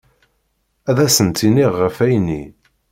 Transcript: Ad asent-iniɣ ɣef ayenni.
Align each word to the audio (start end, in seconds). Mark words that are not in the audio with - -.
Ad 0.89 0.97
asent-iniɣ 1.05 1.73
ɣef 1.81 1.95
ayenni. 2.05 2.43